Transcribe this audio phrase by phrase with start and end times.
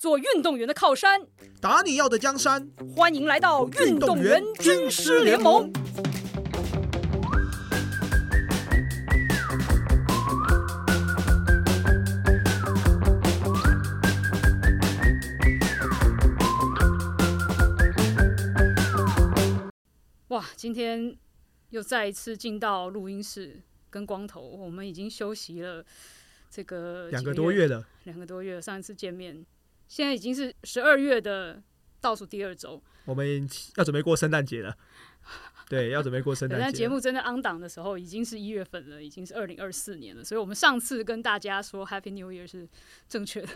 [0.00, 1.26] 做运动员的靠山，
[1.60, 2.70] 打你要的江山。
[2.96, 5.70] 欢迎来到运动员军师联盟。
[20.28, 21.14] 哇，今天
[21.68, 23.60] 又再一次进到录音室
[23.90, 25.84] 跟光头，我们已经休息了
[26.48, 29.44] 这个两个多月了，两个多月，上一次见面，
[29.90, 31.60] 现在已经是十二月的
[32.00, 32.80] 倒数第二周。
[33.06, 34.76] 我们要准备过圣诞节了。
[35.68, 36.72] 对，要准备过圣诞节了。
[36.72, 42.68] 节目真的 on 档的时候，已经是一月份了，已经是二零二四年了，所以我们上次跟大家说 Happy New Year 是
[43.08, 43.48] 正确的。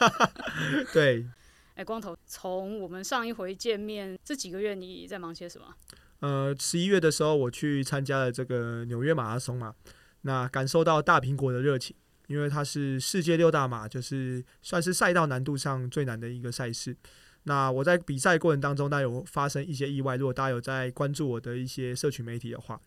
[0.92, 1.26] 对，
[1.74, 5.74] 哎，光头，从我们上一回见面这几个月，你在忙些什么？
[6.20, 9.74] 呃，十一月的时候我去参加了这个纽约马拉松嘛，
[10.20, 16.96] 那感受到大苹果的热情，因为它是世界六大马，就是算是赛道难度上最难的一个赛事。
[17.44, 20.16] 那我在比赛过程当中，当然有发生一些意外。
[20.16, 22.80] 如果大家有在关注我的一些社群媒体的话，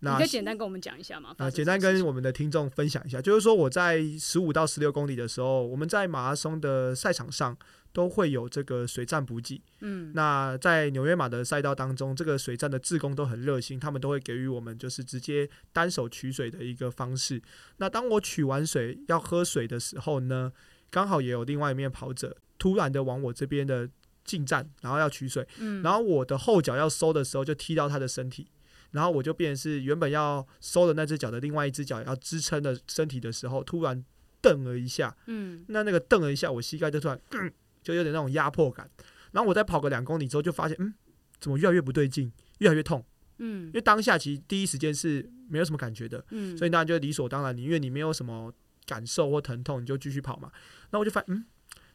[0.00, 1.34] 那可以简单跟我们讲一下吗？
[1.36, 7.56] 发呃，生简单跟我们的听众分享一下，就是说我在十五到十六公里的时候，我们在马拉松的赛场上
[7.92, 9.62] 都会有这个水站补给。
[9.80, 17.40] 嗯那在纽约马的赛道当中，这个水站的志工都很热心，他们都会给予我们就是直接单手取水的一个方式。
[17.78, 20.52] 那当我取完水要喝水的时候呢，
[20.90, 23.88] 刚好也有另外一面跑者突然的往我这边的
[24.24, 28.46] 进站，然后要取水，嗯，然后我的后脚要收的时候就踢到他的身体，
[28.90, 34.04] 然后我就变成是原本要收的那只脚的另外一只脚要支撑的身体的时候，突然
[34.40, 38.90] 蹬了一下，嗯那那个蹬了一下，我膝盖就突然、嗯就有点那种压迫感。
[39.30, 40.92] 然后我再跑个两公里之后，就发现嗯，
[41.38, 43.04] 怎么越来越不对劲，越来越痛。
[43.38, 48.52] 嗯因为当下其实第一时间是没有什么感觉的，嗯，所以当然就理所当然，你因为你没有什么
[48.86, 50.50] 感受或疼痛，你就继续跑嘛。
[50.90, 51.44] 那我就发现嗯，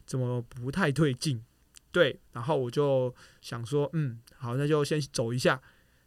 [0.06, 1.44] 怎么不太对劲？
[1.90, 5.60] 对，然后我就想说，嗯，好，那就先走一下，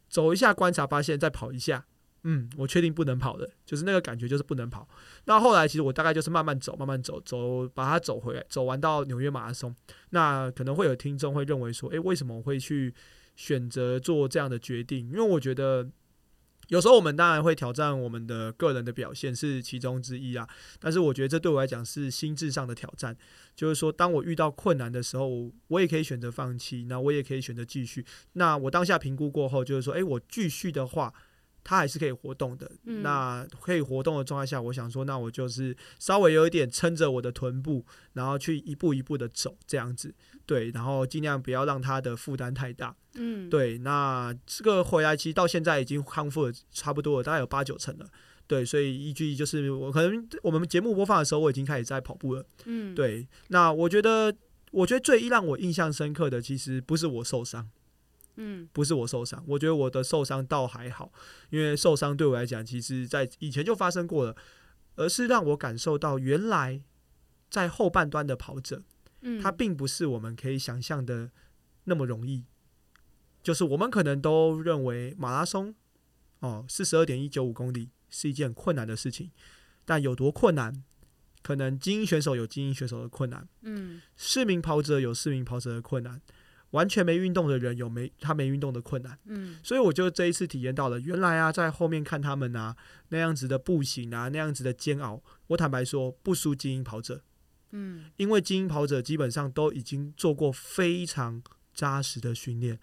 [0.10, 1.86] 走一下观察，发现再跑一下，
[2.24, 4.88] 嗯，我确定不能跑的，就是那个感觉就是不能跑。
[5.26, 9.76] 那后来其实我大概就是慢慢走，慢慢走，走把它走回来，走完到纽约马拉松。
[10.12, 12.94] 那可能会有听众会认为说，诶，为什么我会去
[13.36, 15.10] 选择做这样的决定？
[15.10, 15.90] 因为我觉得。
[16.70, 20.48] 有时候我们当然会挑战我们的个人的表现是其中之一啊，
[20.80, 23.16] 但是我觉得这对我来讲是心智上的挑战，
[23.56, 28.06] 就是说当我遇到困难的时候，我也可以选择放弃，那我也可以选择继续。
[28.34, 31.14] 那我当下评估过后，就是说，诶，我继续的话，
[31.66, 32.72] 它还是可以活动的。
[32.86, 40.16] 嗯那可以活动的状态下，我想说，那我就是稍微有一点撑着我的臀部，然后去一步一步的走这样子，
[40.46, 42.96] 对，然后尽量不要让它的负担太大。
[43.16, 48.06] 嗯对，那这个回来其实到现在已经康复了差不多了，大概有八九成了。
[48.48, 52.46] 对，所以依据就是我可能我们节目播放的时候，我已经开始在跑步了。
[52.66, 54.32] 嗯对，那我觉得，
[54.70, 57.68] 我觉得最让我印象深刻的，其实不是我受伤，
[58.38, 58.68] 嗯。
[58.74, 61.12] 不是我受伤，我觉得我的受伤倒还好，
[61.50, 64.36] 因为受伤对我来讲，其实在以前就发生过了，
[64.96, 66.82] 而是让我感受到原来
[67.50, 68.84] 在后半段的跑者，
[69.22, 71.32] 嗯，它并不是我们可以想象的
[71.86, 72.44] 那么容易。
[73.44, 75.76] 就是我们可能都认为马拉松
[76.40, 79.30] 哦，四十二点一九五公里是一件困难的事情，
[79.86, 80.84] 但有多困难，
[81.44, 84.02] 可能精英选手有精英选手的困难，嗯。
[84.16, 86.20] 市民跑者有市民跑者的困难，
[86.72, 89.18] 完全没运动的人有没他没运动的困难。
[89.26, 92.76] 嗯所以我就这一次体验到了，原来啊，在后面看他们啊
[93.10, 97.24] 那样子的步行啊，那样子的煎熬，我坦白说不输精英跑者。
[97.72, 101.42] 嗯因为精英跑者基本上都已经做过非常
[101.74, 102.80] 扎实的训练，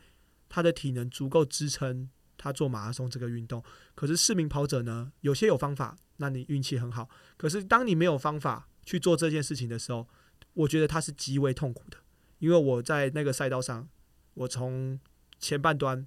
[0.49, 3.63] 他的体能足够支撑他做马拉松这个运动。
[3.95, 7.09] 可是市民跑者呢，有些有方法，那你运气很好。
[7.37, 10.09] 可是当你没有方法去做这件事情的时候，
[10.55, 11.97] 我觉得他是极为痛苦的。
[12.43, 13.89] 因为我在那个赛道上，
[14.35, 14.99] 我从
[15.39, 16.05] 前半端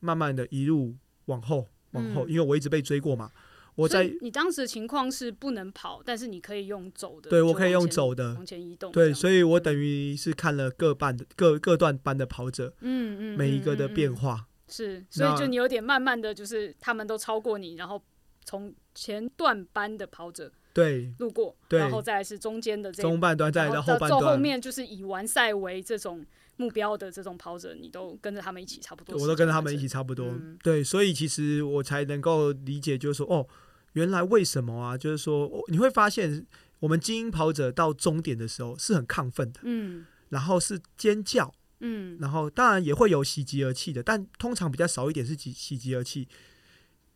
[0.00, 3.30] 慢慢的一路往后往后，嗯因为我一直被追过嘛，
[3.76, 12.74] 我在你当时的情况是不能跑，但是你可以用走的，对我可以用走的，往前移动对，所以我嗯等于是看了各半的各各段班的跑者。
[12.80, 14.36] 嗯嗯每一个的变化。
[14.36, 14.48] 化。
[14.66, 18.02] 是，所以就你有点慢慢的就是他们都超过你，然后
[18.44, 26.22] 从前段班的跑者对，路过，对然后再来是中间的这中半段再来到后半段，面就是以完赛为这种
[26.58, 29.88] 目标的这种跑者，你都跟着他们一起差不多，我都跟着他们一起。
[29.88, 30.26] 差不多。
[30.26, 33.48] 嗯对，所以其实我才能够理解，就是说，哦，
[33.94, 34.98] 原来为什么啊？
[34.98, 36.44] 就是说，哦你会发现，
[36.80, 46.28] 我们精英跑者到终点的时候是很亢奋的，嗯然后是尖叫，嗯然后当然也会有喜极而泣的，但通常比较少一点是喜喜极而泣。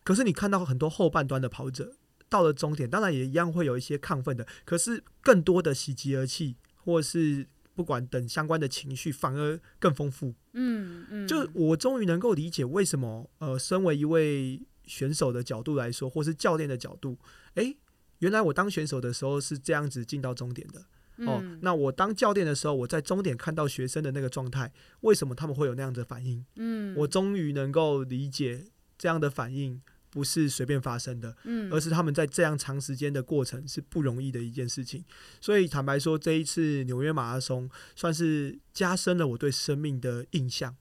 [0.02, 1.92] 可是你看到很多后半段的跑者
[2.30, 10.34] 到了终点，当然也一样会有一些亢奋的，可是更多的喜极而泣，或是不不管等相关的情绪，反而更丰富。
[10.52, 17.16] 嗯嗯，就我终于能够理解为什么，呃，身为一位选手的角度来说，或是教练的角度，
[17.54, 17.78] 诶，
[18.18, 20.80] 原来我当选手的时候是这样子进到终点的。
[21.24, 26.44] 哦，嗯那我当教练的时候，我在终点看到学生的那个状态，为什么他们会有那样的反应？
[26.56, 28.66] 嗯，我终于能够理解
[28.98, 29.80] 这样的反应
[30.10, 35.04] 不是随便发生的，嗯，而是他们在这样长时间的过程是不容易的一件事情。
[35.40, 40.76] 所以坦白说，这一次纽约马拉松算是加深了我对生命的印象。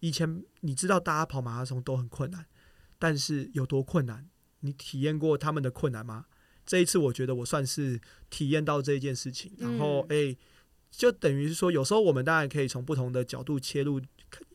[0.00, 2.44] 以前你知道大家跑马拉松都很困难，
[2.98, 4.28] 但是有多困难，
[4.60, 6.26] 你体验过他们的困难吗？
[6.66, 10.38] 这一次我觉得我算是体验到这一件事情，然后嗯诶，
[10.90, 14.00] 就等于是说，有时候我们当然可以从不同的角度切入，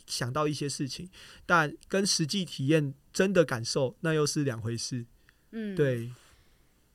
[0.07, 1.09] 想到一些事情，
[1.45, 5.05] 但跟实际体验真的感受那又是两回事。
[5.51, 6.09] 嗯，对，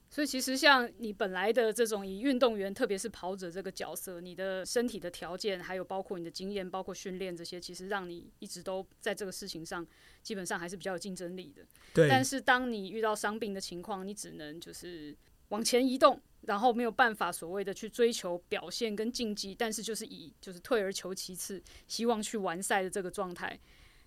[0.09, 9.87] 所以其实像你本来的这种以运动员，特别是跑者这个角色，你的身体的条件，还有包括你的经验，包括训练这些，其实让你一直都在这个事情上，
[10.23, 11.63] 基本上还是比较有竞争力的。
[11.93, 15.15] 对，但是当你遇到伤病的情况，你只能就是
[15.49, 23.59] 往前移动，然后没有办法所谓的去追求表现跟竞技，但是就是以就是退而求其次，希望去完赛的这个状态，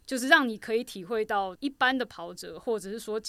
[0.05, 3.21] 就是让你可以体会到一般的跑者，或者是说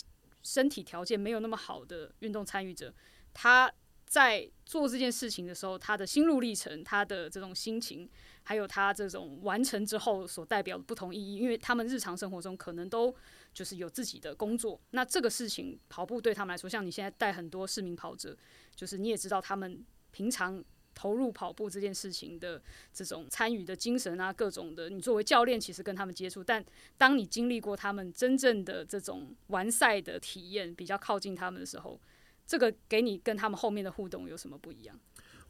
[0.42, 2.92] 身体条件没有那么好的运动参与者，
[3.32, 3.72] 他
[4.06, 8.08] 在做这件事情的时候，他的心路历程，他的这种心情，
[8.42, 13.14] 还有他这种完成之后所代表的不同意义，因为他们日常生活中可能都
[13.52, 18.36] 就是有自己的工作，那这个事情跑步对他们来说，像你现在带很多市民跑者，
[18.74, 20.62] 就是你也知道他们平常
[20.94, 22.62] 投入跑步这件事情的
[22.92, 26.64] 这种参与的精神啊，各种的，你作为教练其实跟他们接触，但
[26.98, 32.00] 当你经历过他们真正的这种完赛的体验，比较靠近他们的时候，
[32.46, 34.98] 这个给你跟他们后面的互动有什么不一样？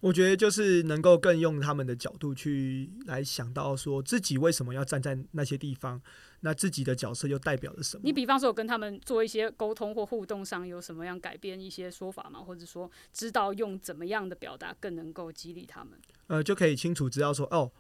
[0.01, 6.01] 我觉得就是能够更用他们的角度去来想到说自己为什么要站在那些地方，
[6.41, 8.13] 那自己的角色又代表了什么你？
[8.13, 12.41] 比方说，有跟他们做一些沟通或互动上有什么样改变一些说法吗？
[12.41, 15.93] 或者说，知道用怎么样的表达更能够激励他们？
[16.29, 17.71] 呃，就可以清楚知道说，哦，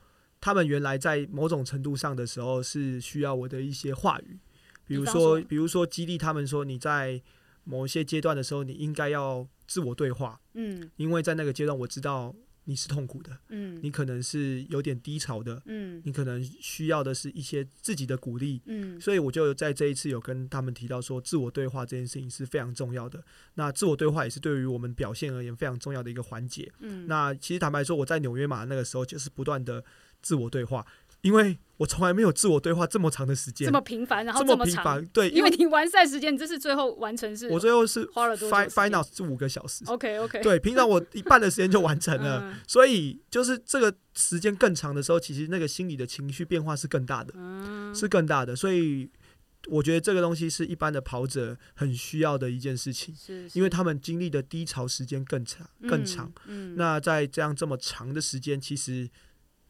[0.43, 4.39] 他们原来在某种程度上的时候是需要我的一些话语，
[4.87, 7.23] 比如说比如说激励他们说你在
[7.65, 10.91] 某一些阶段的时候，你应该要自我对话，嗯。
[10.97, 12.35] 因为在那个阶段我知道
[12.65, 13.81] 你是痛苦的，嗯。
[13.83, 16.01] 你可能是有点低潮的，嗯。
[16.05, 19.01] 你可能需要的是一些自己的鼓励，嗯。
[19.01, 23.25] 所以我就在这一次有跟他们提到说，自我对话这件事情是非常重要的。
[23.55, 26.71] 那自我对话也是对于我们表现而言非常重要的一个环节。
[26.81, 29.85] 嗯，那其实坦白说，我在纽约嘛那个时候就是不断的
[30.23, 30.87] 自我对话，
[31.23, 35.05] 因为我从来没有自我对话这么长的时间，这么频繁，然后这么，频繁。
[35.07, 39.85] 对，因为你完赛时间，你这是最后完成是我最后是 final 是五个小时。
[39.87, 47.33] OK OK，对，平常我一半的时间就完成了，嗯所以就是这个时间更长的时候，其实那个心理的情绪变化是更大的。
[47.37, 49.11] 嗯是更大的，所以
[49.69, 59.09] 我觉得这个东西是一般的跑者很需要的一件事情，是，因为他们经历的低潮时间更长更嗯长。，嗯，那在这样这么长的时间，其实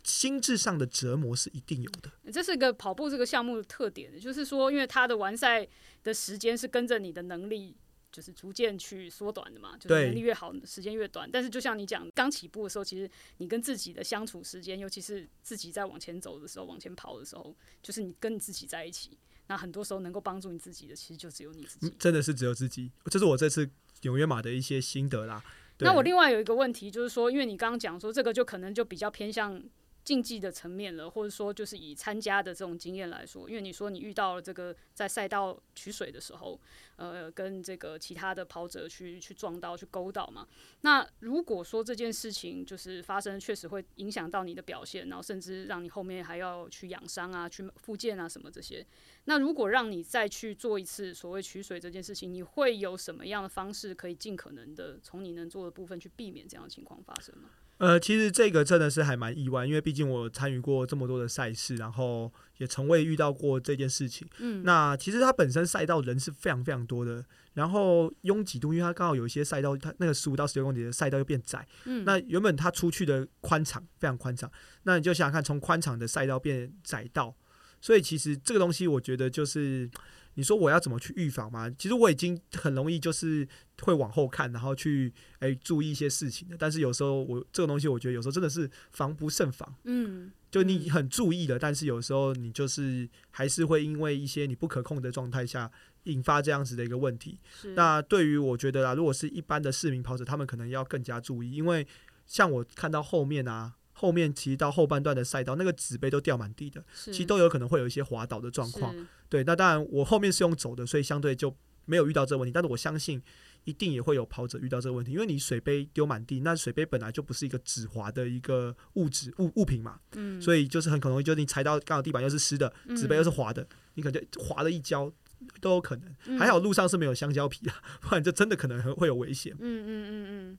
[0.04, 2.10] 心智上的折磨是一定有的。
[2.32, 5.66] 这是个跑步这个项目的特点，就是说，因为它的完赛
[6.02, 7.76] 的时间是跟着你的能力。
[8.12, 11.30] 就是逐渐去缩短的嘛，就是对能力越好，时间越短。
[11.30, 19.16] 但是就像你讲，刚起步的时候，其实你跟自己的相处时间，尤其是自己在往前走的时候、往前跑的时候，就是你跟你自己在一起。
[19.46, 21.94] 那很多时候能够帮助你自己的，其实就只有你自己嗯。
[22.00, 23.70] 真的是只有自己，这是我这次
[24.02, 25.40] 纽约马的一些心得啦。
[25.78, 29.62] 那我另外有一个问题，就是说，因为你刚刚讲说这个就可能就比较偏向
[30.02, 36.58] 竞技的层面了，或者说就是以参加的这种经验来说，因为你说你遇到了这个在赛道取水的时候，
[36.96, 40.48] 呃，跟这个其他的跑者去去撞到、去勾到嘛。
[40.80, 48.84] 那如果说这件事情就是发生，确实会影响到你的表现，然后甚至让你后面还要去养伤啊、去复健啊什么这些。
[49.26, 57.50] 那如果让你再去做一次所谓取水这件事情，你会有什么样的方式可以尽可能的从你能做的部分去避免这样的情况发生吗？
[57.80, 64.28] 呃，其实这个真的是还蛮意外，因为毕竟我参与过这么多的赛事，然后也从未遇到过这件事情。
[64.38, 71.66] 嗯，那其实它本身赛道人是非常非常多的，然后拥挤度，因为它刚好有一些赛道，它那个十五到十六公里的赛道又变窄。
[71.86, 77.34] 嗯那原本它出去的宽敞非常宽敞，那你就想想看，从宽敞的赛道变窄道，
[77.80, 79.90] 所以其实这个东西，我觉得就是
[80.34, 81.68] 你说我要怎么去预防嘛？
[81.70, 83.46] 其实我已经很容易就是
[83.82, 86.56] 会往后看，然后去诶、注意一些事情的。
[86.58, 89.74] 但是有时候我这个东西，我觉得有时候真的是防不胜防。
[89.84, 95.70] 嗯，就你很注意了，但是有时候你就是还是会因为一些你不可控的状态下，
[96.04, 97.38] 引发这样子的一个问题。
[97.74, 101.86] 那对于我觉得啊，如果是一般的市民跑者，他们可能要更加注意，因为
[102.26, 108.94] 像我看到后面啊，后面其实到后半段的赛道，那个纸杯都掉满地的，其实都有可能会有一些滑倒的状况。
[109.28, 111.54] 对，那当然我后面是用走的，所以相对就
[111.84, 112.52] 没有遇到这个问题。
[112.52, 113.22] 但是我相信
[113.64, 123.66] 一定也会有跑者遇到这个问题，因为你水杯丢满地，那水杯本来就不是一个止滑的一个物质物物品嘛，嗯，所以就是很可能就是你踩到刚好地板又是湿的，纸杯又是嗯滑的，
[123.96, 125.12] 你可能就滑了一跤
[125.60, 126.08] 都有可能。
[126.24, 129.54] 嗯还好路上是没有香蕉皮啊，不然就真的可能会有危险。
[129.60, 130.58] 嗯嗯嗯嗯，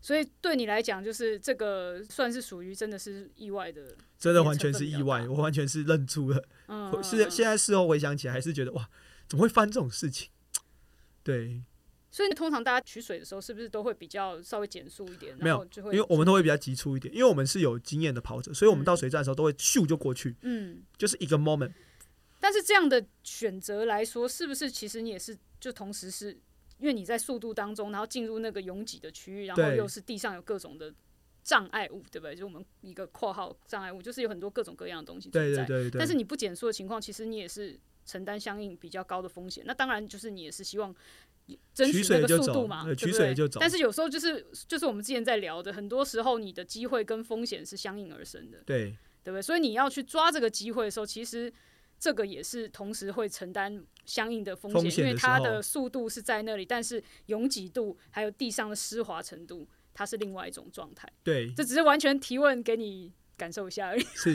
[0.00, 6.42] 所以对你来讲，就是这个算是属于真的是意外的，真的完全是意外，我完全是愣住了。
[6.68, 8.88] 嗯，是现在事后回想起来，还是觉得哇，
[9.28, 10.28] 怎么会发生这种事情？
[11.22, 11.62] 对，
[12.10, 15.36] 所以通常大家取水的时候，是不是都会比较稍微减速一点？
[15.38, 21.72] 没有就会因为我们都会比较急促一点，因为我们是有经验的跑者，所以我们到水站的时候都会咻就过去，嗯，就是一个 moment。
[22.40, 26.34] 但是这样的选择来说，是不是其实你也是就同时是
[26.80, 30.92] 因为你在速度当中，然后进入那个拥挤的区域，然后又是地上有各种的
[31.44, 32.34] 障碍物，对不对？
[32.34, 35.64] 就我们一个括号障碍物，就是有很多各种各样的东西存在。
[35.64, 35.98] 对对对对。
[35.98, 39.62] 但是你不减速的情况，其实你也是承担相应比较高的风险。
[39.66, 40.94] 那当然就是你也是希望
[41.74, 49.42] 争取取那个速度嘛，对不对水就走但是有时候就是就是我们之前在聊的，很多时候你的机会跟风险是相应而生的，对对不对？
[49.42, 51.52] 所以你要去抓这个机会的时候，其实
[52.00, 61.06] 这个也是同时会承担相应的风险，风险因为它的速度是在那里，但是拥挤度还有地上的湿滑程度，它是另外一种状态。
[61.22, 64.02] 对，这只是完全提问给你感受一下而已。
[64.14, 64.34] 是，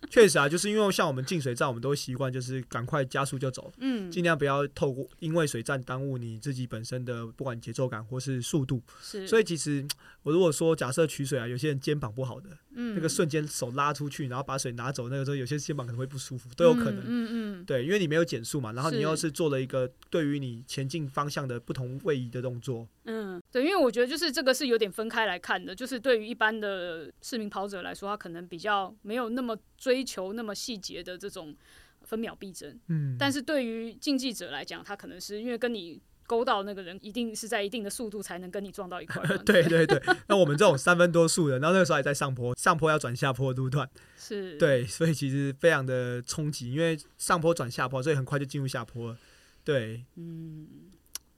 [0.10, 8.82] 确实啊，就是因为像我们进水站，我们都会习惯就是赶快加速就走，嗯，尽量不要透过因为水站耽误你自己本身的不管节奏感或是速度。
[9.02, 9.86] 是，所以其实
[10.22, 12.94] 我如果说假设取水啊，有些人肩膀不好的，嗯。
[12.94, 16.98] 那个瞬间手拉出去，然后把水拿走，那个时候有些肩膀可能会不舒服，都有可能。
[17.00, 17.30] 嗯嗯。
[17.60, 19.02] 嗯对，因为你没有减速嘛，然后你是。
[19.02, 31.56] 又是做了一个对于你前进方向的不同位移的动作，嗯，对，因为我觉得就是这个是有点分开来看的，就是对于一般的市民跑者来说，他可能比较没有那么追求那么细节的这种
[32.02, 39.34] 分秒必争，嗯，但是对于竞技者来讲，他可能是因为跟你勾到那个人，一定是在一定的速度才能跟你撞到一块嘛。
[39.46, 39.98] 对对对，
[40.28, 49.18] 那我们这种三分多速的，然后那个时候还在上坡，上坡要转下坡的路段，是， 对，所以其实非常的冲击，因为上坡转下坡，所以很快就进入下坡了。
[49.64, 50.04] 对，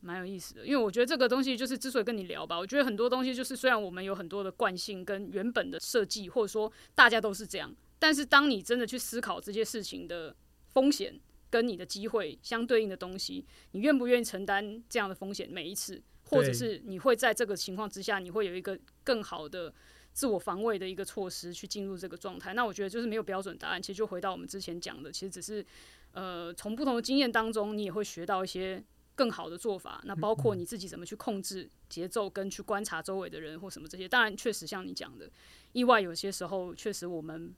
[0.01, 10.35] 蛮有意思的，因为我觉得这个东西就是之所以跟你聊吧，我觉得很多东西就是虽然我们有很多的惯性跟原本的设计，或者说大家都是这样，但是当你真的去思考这些事情的
[10.69, 11.19] 风险
[11.51, 19.73] 跟你的机会相对应的东西，你愿不愿意承担这样的风险每一次，或者是你会在这个情况之下，你会有一个更好的。
[20.11, 23.81] 自我防卫的一个措施去进入这个状态，那我觉得就是没有标准答案。
[23.81, 25.65] 其实就回到我们之前讲的，其实只是
[26.11, 28.83] 呃从不同的经验当中，你也会学到一些
[29.19, 30.01] 更好的做法。
[30.05, 34.09] 那包括你自己怎么去控制节奏，跟去观察周围的人或什么这些。
[34.09, 35.29] 当然，确实像你讲的，
[35.73, 37.53] 意外有些时候确实我们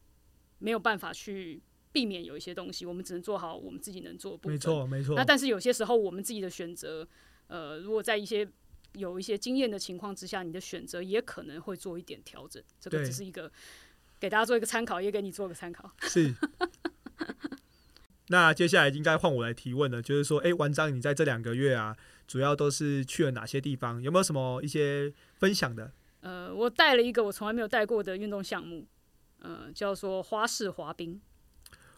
[0.58, 1.60] 没有办法去
[1.92, 4.54] 避免有一些东西，我们只能做好我们自己能做的部分。
[4.54, 5.22] 没错没错那。
[5.22, 7.06] 但是有些时候我们自己的选择，
[7.48, 8.48] 呃，如果在一些
[8.94, 12.62] 有一些经验的情况之下，你的选择也可能会做一点调整。
[12.80, 13.52] 这个只是一个
[14.18, 15.92] 给大家做一个参考，也给你做个参考。
[16.08, 16.34] 是。
[18.32, 21.96] 那接下来应该换我来提问了，就是说，哎、文章，你在这两个月啊，
[22.28, 24.00] 主要都是去了哪些地方？
[24.00, 25.90] 有没有什么一些分享的？
[26.20, 28.86] 呃，我带了一个我从来没有带过的运动项目，
[29.40, 31.20] 呃，叫做花式滑冰，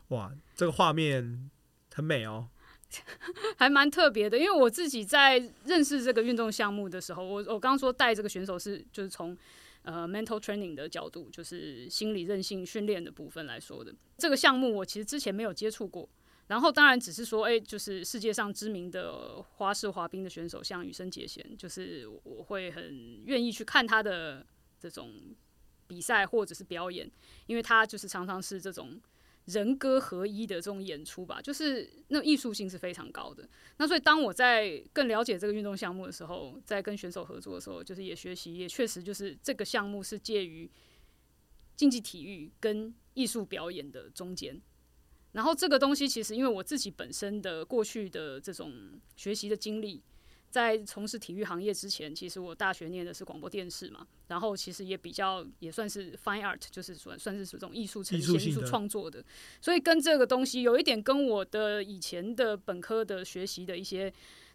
[0.09, 1.51] 哇，这个画面
[1.93, 2.49] 很美哦。
[3.59, 4.39] 还蛮特别的。
[4.39, 9.37] 因为我自己在认识这个运动项目的时候，我我刚刚说带这个选手是就是从
[9.83, 13.95] 呃 mental training 的角度，就是心理韧性训练的部分来说的。
[14.17, 16.09] 这个项目我其实之前没有接触过。
[16.49, 24.45] 然后当然只是说，哎、就是世界上知名的花式滑冰的选手，像羽生结弦，就是我会很愿意去看他的
[24.79, 25.11] 这种
[25.87, 27.11] 比赛或者是表演，
[27.47, 29.01] 因为他就是常常是这种
[29.47, 33.49] 人歌合一的这种演出吧，就是那艺术性是非常高的。
[33.79, 40.71] 那所以当我在更了解这个运动项目的时候，在跟选手合作的时候，就是也学习，也确实就是这个项目是介于
[41.77, 44.61] 竞技体育跟艺术表演的中间。
[45.33, 48.73] 然后这个东西其实因为我自己本身的过去的这种
[49.17, 50.03] 学习的经历，
[50.51, 59.25] 在从事体育行业之前，其实我大学念的是广播电视嘛，然后其实也比较也算是 fine art，就是算算是这种艺术呈现、艺术创作的，
[59.61, 64.13] 所以跟这个东西有一点跟我的以前的本科的学习的一些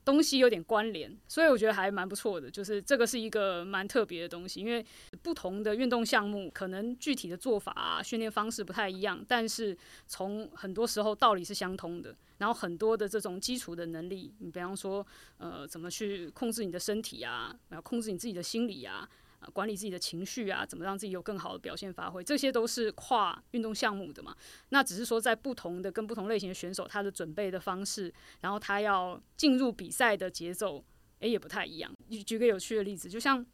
[0.07, 2.49] 东西有点关联，所以我觉得还蛮不错的。
[2.49, 4.85] 就是这个是一个蛮特别的东西，因为
[5.21, 12.15] 不同的运动项目可能具体的做法啊、训练方式不太一样，但是从很多时候道理是相通的。
[12.37, 15.05] 然后很多的这种基础的能力，你比方说
[15.39, 19.09] 呃怎么去控制你的身体呀，然后控制你自己的心理呀。
[19.53, 24.35] 管理自己的情绪啊，怎么让自己有更好的表现发挥，这些都是跨运动项目的嘛。
[24.69, 30.83] 那只是说在不同的跟不同类型的选手，他的准备的方式，然后他要进入比赛的节奏，
[31.19, 31.91] 诶，也不太一样。
[32.09, 33.45] 举举个有趣的例子，就像。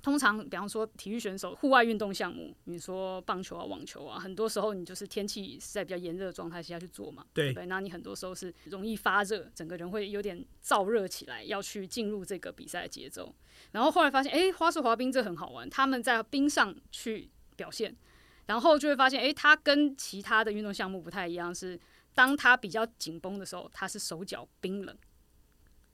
[0.00, 7.66] 通常，比方说体育选手、户外运动项目，你说棒球啊、网球啊，很多时候你就是天气是在比较炎热的状态下去做嘛，对不对？
[7.66, 13.34] 那你很多时候是容易发热，整个人会有点燥热起来，要去进入这个比赛的节奏。
[13.72, 17.94] 然后后来发现，哎，花式滑冰这很好玩，他们在冰上去表现，
[18.46, 21.78] 然后就会发现，哎，它跟其他的运动项目不太一样，是
[22.14, 24.96] 当它比较紧绷的时候，它是手脚冰冷。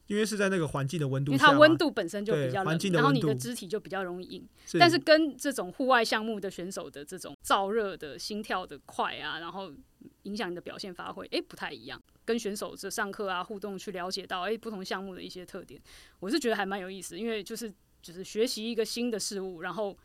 [0.07, 4.47] 因为是在那个环境的温度，因为它温度本身就比较冷，然后你的肢体就比较容易硬。
[4.79, 9.73] 但是跟这种户外项目的选手的这种燥热的心跳的快啊，然后
[10.25, 12.01] 影响你的表现发挥，哎，不太一样。
[12.27, 15.81] 跟选手这上课啊互动去了解到，哎，不同项目的一些特点，
[16.21, 17.19] 我是觉得还蛮有意思。
[17.19, 19.97] 因为就是就是学习一个新的事物，然后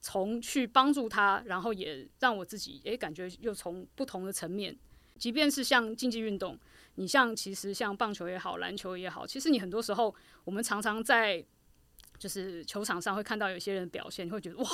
[0.00, 4.76] 从去帮助他，然后也让我自己哎感觉又从不同的层面，
[5.16, 6.58] 即便是像竞技运动。
[6.98, 10.12] 你像其实像棒球也好，篮球也好，其实你很多时候，
[10.42, 11.44] 我们常常在
[12.18, 14.68] 就是球场上会看到有些人表现，你会觉得哇，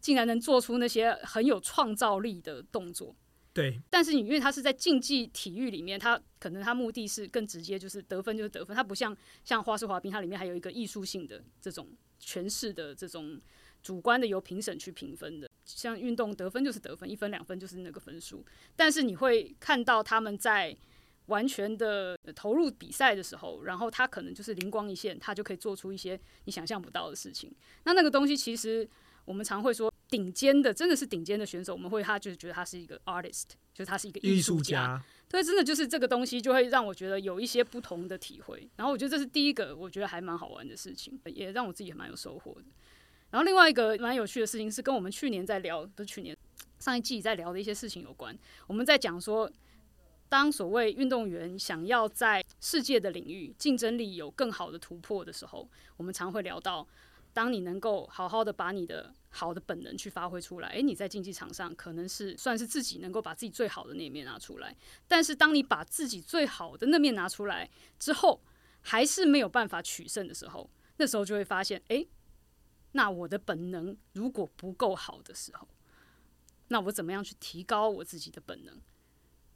[0.00, 3.14] 竟然能做出那些很有创造力的动作。
[3.52, 3.78] 对。
[3.90, 11.86] 但是你因为他是在竞技体育里面，他可能他目的是更直接，就是得分就是得分，他不像像花式滑冰，它里面还有一个艺术性的这种
[12.18, 13.38] 诠释的这种
[13.82, 15.50] 主观的由评审去评分的。
[15.66, 18.42] 像运动得分就是得分，一分两分就是那个分数。
[18.74, 20.74] 但是你会看到他们在
[21.28, 27.50] 完全的投入比赛的时候，然后他可能就是灵光一现，他就可以做出一些你想象不到的事情。
[27.84, 28.88] 那那个东西其实
[29.24, 33.44] 我们常会说，顶尖的真的是顶尖的选手，我们会他就是觉得他是一个 artist，
[33.74, 35.02] 就是他是一个艺术家。
[35.28, 38.66] 对，真的就是这个东西就会让我觉得有一些不同的体会。
[38.76, 42.64] 然后我觉得这是第一个，我觉得还蛮好玩的事情，也让我自己蛮有收获的。
[43.30, 46.34] 然后另外一个蛮有趣的事情是跟我们去年在聊，不是去年
[46.78, 48.34] 上一季在聊的一些事情有关。
[48.66, 49.50] 我们在讲说。
[50.28, 56.86] 当所谓运动员想要在世界的领域竞争力有更好的突破的时候，我们常会聊到，
[57.32, 64.76] 当你能够好好的把你的好的本能去发挥出来，诶，你在竞技场上可能是算是自己能够把自己最好的那一面拿出来。
[65.06, 68.40] 但是当你把自己最好的那面拿出来之后，
[68.80, 72.06] 还是没有办法取胜的时候，那时候就会发现，诶，
[72.92, 75.66] 那我的本能如果不够好的时候，
[76.68, 78.78] 那我怎么样去提高我自己的本能？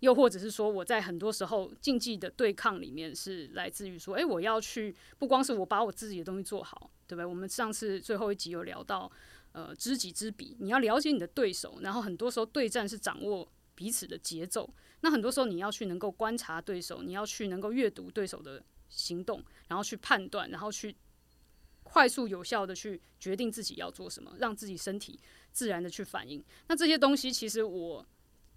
[0.02, 7.24] 又或者是说，我在很多时候竞技的对抗里面是来自于说，诶，我要去不光是我把我自己的东西做好，对不对？
[7.24, 9.08] 我们上次最后一集有聊到，
[9.52, 14.68] 呃，知己知彼，你要了解你的对手，然后很多时候对战是掌握彼此的节奏，
[15.02, 20.96] 那很多时候你要去能够观察对手，你要去能够阅读对手的行动，然后去判断，然后去
[21.84, 25.20] 快速有效的去决定自己要做什么，让自己身体
[25.52, 26.42] 自然的去反应。
[26.66, 28.04] 那这些东西其实我。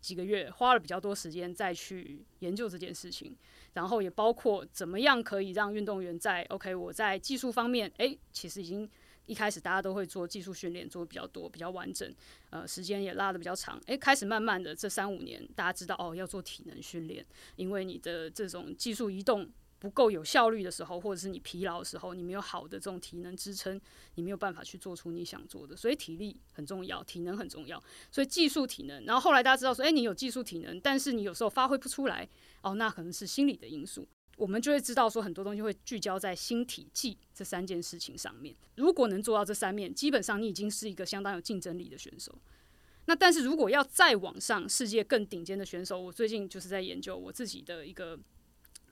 [0.05, 3.35] 几个月花了比较多时间再去研究这件事情，
[3.73, 8.87] 然后也包括怎么样可以让运动员在 OK，我在技术方面，诶，其实已经
[9.25, 12.13] 一开始大家都会做技术训练，做的比较多，比较完整，
[12.51, 19.49] 呃，时间也拉的比较长，诶，开始慢慢的这三五年，大家知道哦，要做体能训练，因为你的这种技术移动。
[19.77, 23.79] 不够有效率的时候，或者是你疲劳的时候，你没有好的这种体能支撑，
[24.15, 25.75] 你没有办法去做出你想做的。
[25.75, 27.81] 所以体力很重要，体能很重要。
[28.09, 32.27] 所以技术体能，然后后来大家知道说，诶，你有技术体能，但是你有时候发挥不出来，
[32.61, 34.07] 哦，那可能是心理的因素。
[34.37, 38.55] 我们就会知道说，很多东西会聚焦在心体技这三件事情上面。
[38.75, 42.33] 如果能做到这三面，基本上你已经是一个相当有竞争力的选手。
[43.05, 48.17] 那但是如果要再往上，世界更顶尖的选手，我最近就是在研究我自己的一个。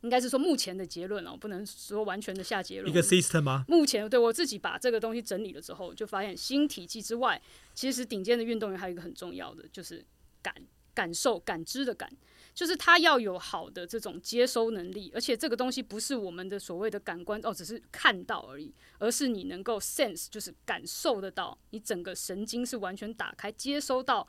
[0.04, 2.92] 应该是说目前的结论哦，不能说完全的下结论。
[2.92, 3.66] 一个 system 吗？
[3.68, 7.42] 目前对我自己把这个东西整理了之后，就发现新体系之外，
[7.74, 10.06] 其实顶尖的运动员还有一个很重要的，就是
[10.42, 10.54] 感
[10.94, 12.12] 感受、感知的感，
[12.54, 24.28] 就是他要有好的这种接收能力，而且这个东西不是我们的所谓的感官哦，只是看到而已，而是你能够 sense，就是感受得到，你整个神经是完全打开，接收到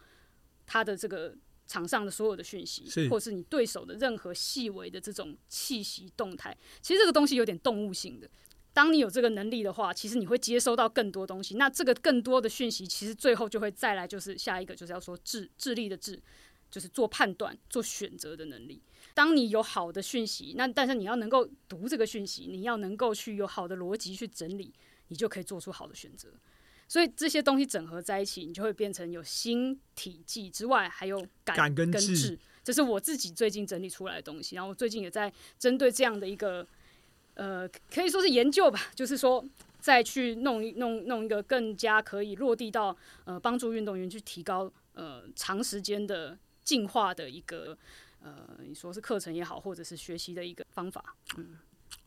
[0.64, 1.34] 他的这个。
[1.66, 8.28] 场上的所有的讯息，或是你对手的任何细微的这种气息动态，其实这个东西有点动物性的。
[8.72, 11.54] 当你有这个能力的话，其实你会接收到更多东西。
[11.54, 16.20] 那这个更多的讯息，其实最后就会再来，就是下一个就是要说智智力的智，
[16.70, 18.82] 就是做判断、做选择的能力。
[19.14, 24.74] 当你有好的讯息，那但是你要能够读这个讯息，你要能够去有好的逻辑去整理，
[25.06, 26.30] 你就可以做出好的选择。
[26.86, 32.38] 所以这些东西整合在一起，你就会变成有新体技之外，还有感跟智。
[32.62, 34.56] 这是我自己最近整理出来的东西。
[34.56, 36.66] 然后我最近也在针对这样的一个
[37.34, 39.44] 呃，可以说是研究吧，就是说
[39.80, 47.76] 再去弄一弄弄一个更加可以落地到呃帮助运动员去提高呃长时间的进化的一个
[48.22, 51.16] 呃你说是课程也好，或者是学习的一个方法。
[51.36, 51.58] 嗯，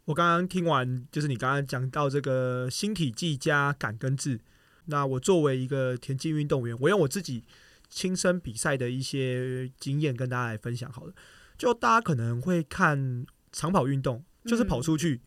[0.06, 4.40] 我刚刚听完，就是你刚刚讲到这个新体技加感跟智。
[4.88, 7.44] 那我作为一个田径运动员，我用我自己
[7.90, 11.14] 亲身比赛的一些经验跟大家来分享好了。
[11.58, 15.22] 就大家可能会看长跑运动，就是跑出去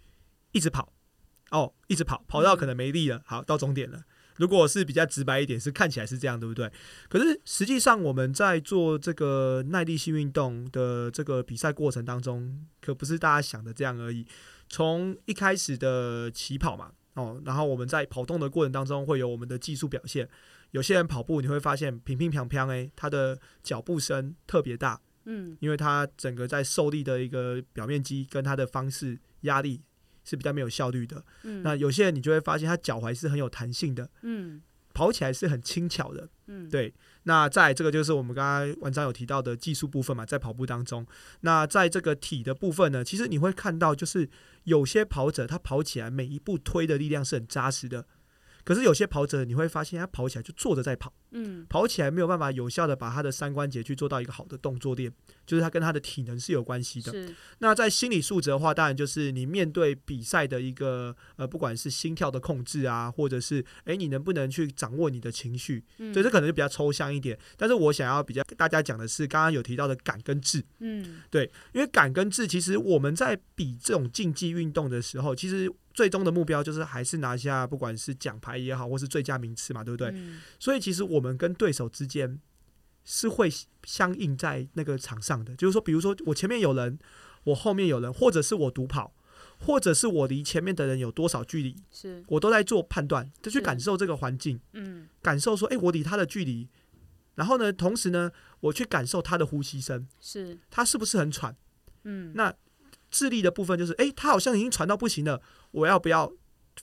[0.53, 0.93] 一直跑，
[1.51, 4.03] 哦，一直跑，跑到可能没力了，好到终点了。
[4.37, 6.73] 如果是比较直白一点，是看起来是这样，对不对？
[7.09, 14.27] 可是实际上我们在做这个耐力性运动的这个比赛过程当中，可不是大家想的这样而已。
[14.69, 16.93] 从一开始的起跑嘛。
[17.15, 20.29] 哦，然后我们在跑动的过程当中会有我们的技术表现。
[20.71, 29.83] 有些人跑步你会发现平平平平诶，他的脚步声特别大，嗯，因为他整个在受力的一个表面积跟他的方式压力
[30.23, 31.25] 是比较没有效率的。
[31.43, 34.63] 嗯，那有些人你就会发现他脚踝是很有弹性的，嗯，
[35.01, 36.93] 跑起来是很轻巧的，嗯，对。
[37.23, 41.07] 那在这个就是我们刚刚文章有提到的技术部分嘛，在跑步当中，
[41.41, 44.29] 那在这个体的部分呢，其实你会看到就是
[44.65, 48.05] 有些跑者他跑起来每一步推的力量是很扎实的。
[48.63, 55.13] 可是有些跑者你会发现，他跑起来就坐着在跑，嗯，跑起来没有办法有效的把他的三关节去做到一个好的动作链，
[55.47, 57.13] 就是他跟他的体能是有关系的。
[57.13, 57.35] 是。
[57.59, 67.39] 那在心理素质的话，当然就是你面对比赛的一个呃，不管是心跳的控制啊，或者是诶你能不能去掌握你的情绪，所以这可能就比较抽象一点。
[67.57, 75.73] 但是我想要比较大家讲的是，刚刚有提到的感跟智，嗯，对，因为感跟智，其实我们在比这种竞技运动的时候，其实。
[75.93, 80.15] 最终的目标就是还是拿下，不管是奖牌也好，或是最佳名次嘛，对不对？
[80.59, 82.41] 所以其实我们跟对手之间
[83.05, 83.51] 是会
[83.85, 86.99] 相应在那个场上的，就是说，比如说我前面有人，
[87.45, 89.15] 我后面有人，或者是我独跑，
[89.59, 92.25] 或者是我离前面的人有多少距离，是。
[92.29, 96.69] 我都在做判断，就去感受这个环境，嗯，感受说，哎，我离他的距离，
[97.35, 98.31] 然后呢，同时呢，
[98.61, 100.59] 我去感受他的呼吸声，是。
[100.71, 101.55] 他是不是很喘，
[102.05, 102.55] 嗯，那。
[103.13, 106.33] 智力的部分就是，诶，他好像已经喘到不行了，我要不要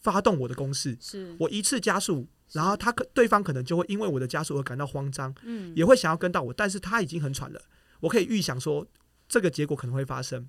[0.01, 0.97] 发动我的攻势？
[0.99, 1.33] 是。
[1.39, 7.61] 我一次加速，然后他可对方可能就会因为我的加速而感到慌张，嗯，也会想要跟到我，但是他已经很喘了，
[7.99, 8.85] 我可以预想说
[9.27, 10.47] 这个结果可能会发生。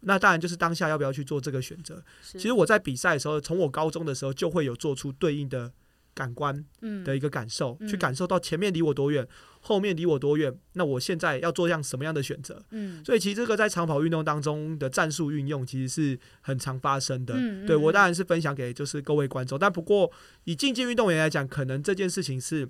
[0.00, 2.02] 那当然就是当下要不要去做这个选择。
[2.22, 5.72] 其实我在比赛的时候，从我高中的时候就会有做出对应的。
[6.14, 6.64] 感官
[7.04, 9.26] 的一个感受，去感受到前面离我多远，
[9.60, 12.62] 后面离我多远，那我现在要做样什么样的选择？
[12.70, 17.34] 嗯，所以其实这个在长跑运动当中的战术运用，其实是很常发生的。
[17.36, 20.10] 嗯，对我当然是分享给就是各位观众，但不过
[20.44, 22.68] 以竞技运动员来讲，可能这件事情是。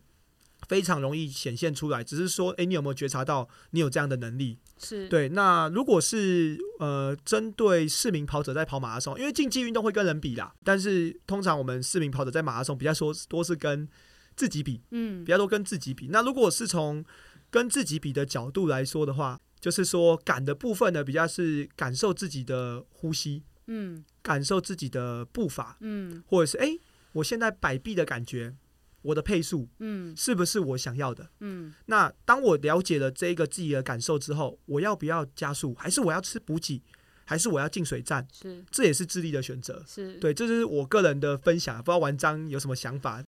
[0.68, 4.58] 非常容易显现出来，只是说，诶，你有没有觉察到你有这样的能力？
[4.78, 5.28] 是对。
[5.28, 13.88] 那如果是呃，针对市民跑者在跑马拉松，因为竞技运动会跟人比啦，但是通常我们市民跑者在马拉松比较说多是跟
[14.36, 16.08] 自己比，嗯，比较多跟自己比。
[16.08, 17.04] 那如果是从
[17.50, 26.80] 跟自己比的角度来说的话，就是说感的部分呢，比较是感受自己的呼吸，嗯，感受自己的步伐，嗯，或者是诶，
[27.12, 28.54] 我现在摆臂的感觉。
[29.02, 31.28] 我的配速，嗯，是不是我想要的？
[31.40, 35.74] 嗯，那当我了解了这个自己的感受之后，我要不要加速？
[35.74, 36.82] 还是我要吃补给？
[37.24, 38.26] 还是我要进水站？
[38.32, 39.82] 是，这也是智力的选择。
[39.86, 43.24] 是对，这是我个人的分享，不知道文章有什么想法。